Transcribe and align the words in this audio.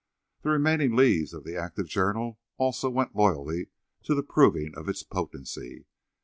The 0.41 0.49
remaining 0.49 0.95
leaves 0.95 1.31
of 1.31 1.43
the 1.43 1.55
active 1.55 1.85
journal 1.87 2.39
also 2.57 2.89
went 2.89 3.15
loyally 3.15 3.67
to 4.01 4.15
the 4.15 4.23
proving 4.23 4.73
of 4.75 4.89
its 4.89 5.03
potency. 5.03 5.85